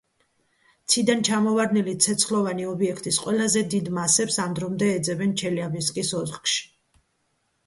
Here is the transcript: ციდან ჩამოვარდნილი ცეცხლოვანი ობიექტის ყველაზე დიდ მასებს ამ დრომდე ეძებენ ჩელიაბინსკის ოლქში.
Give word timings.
ციდან 0.93 1.19
ჩამოვარდნილი 1.27 1.93
ცეცხლოვანი 2.05 2.65
ობიექტის 2.69 3.19
ყველაზე 3.27 3.63
დიდ 3.75 3.93
მასებს 3.99 4.39
ამ 4.47 4.57
დრომდე 4.61 4.91
ეძებენ 4.95 5.37
ჩელიაბინსკის 5.45 6.13
ოლქში. 6.23 6.59